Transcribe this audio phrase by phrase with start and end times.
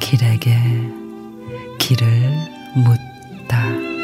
[0.00, 0.56] 길에게
[1.78, 2.06] 길을
[2.76, 3.97] 묻다.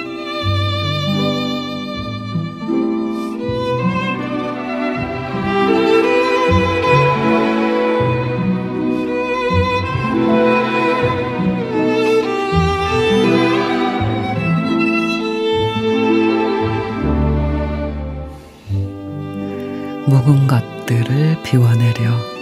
[20.07, 22.35] 묵은 것들을 비워내려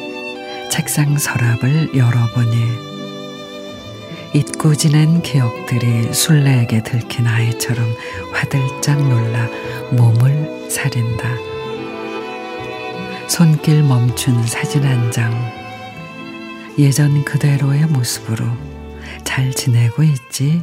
[0.71, 2.57] 책상 서랍을 열어보니
[4.35, 7.87] 잊고 지낸 기억들이 술래에게 들킨 아이처럼
[8.33, 9.47] 화들짝 놀라
[9.91, 11.29] 몸을 사린다.
[13.29, 15.33] 손길 멈춘 사진 한 장.
[16.79, 18.45] 예전 그대로의 모습으로
[19.25, 20.63] 잘 지내고 있지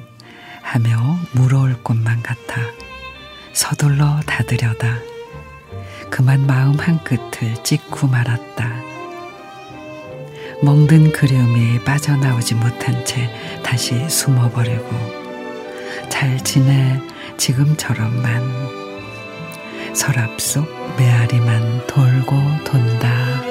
[0.61, 2.61] 하며 물어올 것만 같아
[3.53, 5.08] 서둘러 닫으려다
[6.09, 8.69] 그만 마음 한 끝을 찍고 말았다.
[10.61, 13.29] 멍든 그리움이 빠져나오지 못한 채
[13.63, 14.89] 다시 숨어버리고
[16.09, 16.99] 잘 지내
[17.37, 18.69] 지금처럼만
[19.93, 23.48] 서랍 속 메아리만 돌고 돈다.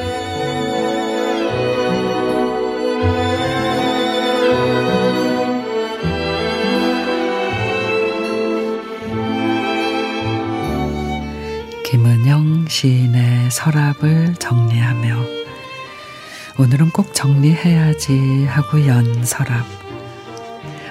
[11.91, 15.17] 김은영 시인의 서랍을 정리하며
[16.59, 19.65] 오늘은 꼭 정리해야지 하고 연 서랍.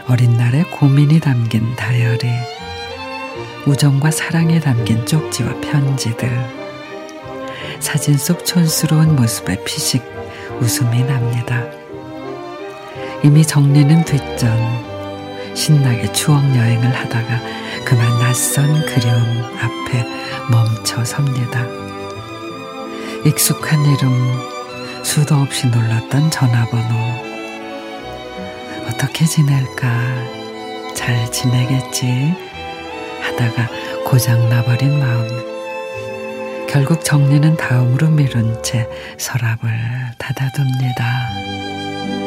[0.08, 2.28] 어린 날의 고민이 담긴 다이어리.
[3.68, 6.32] 우정과 사랑이 담긴 쪽지와 편지들.
[7.80, 10.02] 사진 속 촌스러운 모습에 피식
[10.60, 11.64] 웃음이 납니다.
[13.24, 14.97] 이미 정리는 뒷전.
[15.58, 17.42] 신나게 추억 여행을 하다가
[17.84, 20.06] 그만 낯선 그리움 앞에
[20.52, 21.66] 멈춰 섭니다.
[23.26, 24.40] 익숙한 이름,
[25.04, 26.96] 수도 없이 눌렀던 전화번호.
[28.88, 29.90] 어떻게 지낼까?
[30.94, 32.36] 잘 지내겠지?
[33.22, 33.68] 하다가
[34.06, 35.28] 고장 나버린 마음.
[36.70, 38.88] 결국 정리는 다음으로 미룬 채
[39.18, 39.72] 서랍을
[40.20, 42.27] 닫아둡니다.